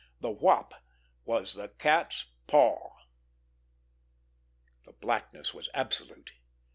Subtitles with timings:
[0.19, 0.73] The Wop
[1.25, 2.95] was the cat's paw!
[4.85, 6.33] The blackness was absolute.